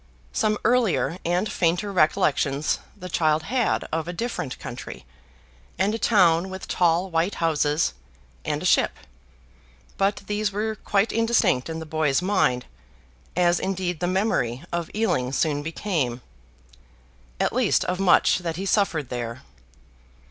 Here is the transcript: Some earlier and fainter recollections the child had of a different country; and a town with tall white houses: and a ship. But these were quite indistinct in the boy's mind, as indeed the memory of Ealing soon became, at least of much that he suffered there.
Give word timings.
Some 0.33 0.57
earlier 0.65 1.19
and 1.23 1.51
fainter 1.51 1.91
recollections 1.93 2.79
the 2.97 3.07
child 3.07 3.43
had 3.43 3.87
of 3.91 4.07
a 4.07 4.13
different 4.13 4.57
country; 4.57 5.05
and 5.77 5.93
a 5.93 5.99
town 5.99 6.49
with 6.49 6.67
tall 6.67 7.11
white 7.11 7.35
houses: 7.35 7.93
and 8.43 8.63
a 8.63 8.65
ship. 8.65 8.93
But 9.99 10.23
these 10.25 10.51
were 10.51 10.73
quite 10.73 11.11
indistinct 11.11 11.69
in 11.69 11.77
the 11.77 11.85
boy's 11.85 12.19
mind, 12.19 12.65
as 13.35 13.59
indeed 13.59 13.99
the 13.99 14.07
memory 14.07 14.63
of 14.73 14.89
Ealing 14.95 15.33
soon 15.33 15.61
became, 15.61 16.21
at 17.39 17.53
least 17.53 17.85
of 17.85 17.99
much 17.99 18.39
that 18.39 18.55
he 18.55 18.65
suffered 18.65 19.09
there. 19.09 19.43